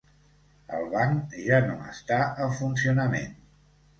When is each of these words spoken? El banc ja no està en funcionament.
El 0.77 0.85
banc 0.93 1.35
ja 1.49 1.59
no 1.67 1.77
està 1.91 2.17
en 2.45 2.57
funcionament. 2.61 3.37